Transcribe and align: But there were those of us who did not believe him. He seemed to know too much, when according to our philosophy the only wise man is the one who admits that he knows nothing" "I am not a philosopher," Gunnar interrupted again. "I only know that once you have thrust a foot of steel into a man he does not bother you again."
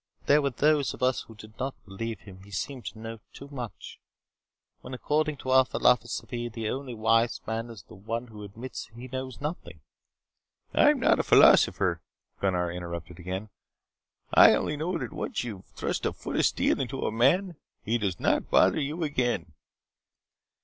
But 0.21 0.25
there 0.25 0.41
were 0.41 0.49
those 0.49 0.95
of 0.95 1.03
us 1.03 1.21
who 1.27 1.35
did 1.35 1.59
not 1.59 1.75
believe 1.85 2.21
him. 2.21 2.41
He 2.41 2.49
seemed 2.49 2.85
to 2.85 2.97
know 2.97 3.19
too 3.33 3.47
much, 3.49 3.99
when 4.79 4.95
according 4.95 5.37
to 5.37 5.51
our 5.51 5.63
philosophy 5.63 6.49
the 6.49 6.71
only 6.71 6.95
wise 6.95 7.39
man 7.45 7.69
is 7.69 7.83
the 7.83 7.93
one 7.93 8.25
who 8.25 8.41
admits 8.41 8.87
that 8.87 8.99
he 8.99 9.07
knows 9.09 9.39
nothing" 9.39 9.81
"I 10.73 10.89
am 10.89 10.99
not 10.99 11.19
a 11.19 11.23
philosopher," 11.23 12.01
Gunnar 12.39 12.71
interrupted 12.71 13.19
again. 13.19 13.49
"I 14.33 14.55
only 14.55 14.75
know 14.75 14.97
that 14.97 15.13
once 15.13 15.43
you 15.43 15.57
have 15.57 15.65
thrust 15.75 16.07
a 16.07 16.13
foot 16.13 16.37
of 16.37 16.47
steel 16.47 16.79
into 16.79 17.05
a 17.05 17.11
man 17.11 17.57
he 17.83 17.99
does 17.99 18.19
not 18.19 18.49
bother 18.49 18.79
you 18.79 19.03
again." 19.03 19.53